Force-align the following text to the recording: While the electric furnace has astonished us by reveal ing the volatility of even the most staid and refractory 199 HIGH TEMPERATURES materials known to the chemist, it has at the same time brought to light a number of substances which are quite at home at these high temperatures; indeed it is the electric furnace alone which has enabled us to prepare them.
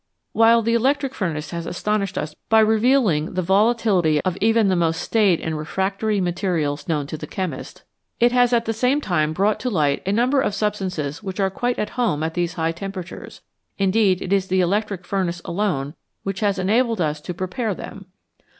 While 0.31 0.63
the 0.63 0.73
electric 0.73 1.13
furnace 1.13 1.51
has 1.51 1.67
astonished 1.67 2.17
us 2.17 2.33
by 2.49 2.59
reveal 2.61 3.07
ing 3.07 3.35
the 3.35 3.43
volatility 3.43 4.19
of 4.21 4.35
even 4.41 4.67
the 4.67 4.75
most 4.75 4.99
staid 4.99 5.39
and 5.39 5.55
refractory 5.55 6.15
199 6.19 6.25
HIGH 6.25 6.71
TEMPERATURES 6.71 6.81
materials 6.81 6.87
known 6.87 7.07
to 7.07 7.17
the 7.17 7.31
chemist, 7.31 7.83
it 8.19 8.31
has 8.31 8.51
at 8.51 8.65
the 8.65 8.73
same 8.73 8.99
time 8.99 9.31
brought 9.31 9.59
to 9.59 9.69
light 9.69 10.01
a 10.07 10.11
number 10.11 10.41
of 10.41 10.55
substances 10.55 11.21
which 11.21 11.39
are 11.39 11.51
quite 11.51 11.77
at 11.77 11.91
home 12.01 12.23
at 12.23 12.33
these 12.33 12.55
high 12.55 12.71
temperatures; 12.71 13.41
indeed 13.77 14.23
it 14.23 14.33
is 14.33 14.47
the 14.47 14.61
electric 14.61 15.05
furnace 15.05 15.39
alone 15.45 15.93
which 16.23 16.39
has 16.39 16.57
enabled 16.57 16.99
us 16.99 17.21
to 17.21 17.35
prepare 17.35 17.75
them. 17.75 18.07